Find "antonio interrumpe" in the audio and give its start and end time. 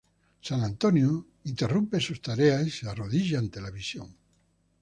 0.63-1.99